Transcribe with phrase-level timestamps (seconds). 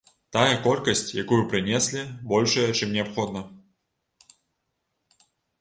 [0.35, 2.01] Тая колькасць, якую прынеслі,
[2.33, 3.47] большая, чым неабходна.